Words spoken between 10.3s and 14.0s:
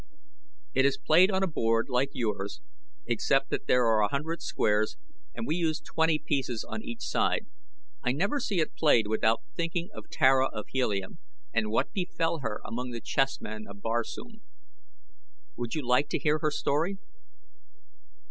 of Helium and what befell her among the chessmen of